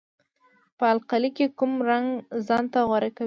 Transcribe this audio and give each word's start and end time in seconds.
په 0.77 0.85
القلي 0.93 1.29
کې 1.37 1.45
کوم 1.57 1.73
رنګ 1.89 2.07
ځانته 2.47 2.79
غوره 2.87 3.09
کوي؟ 3.15 3.19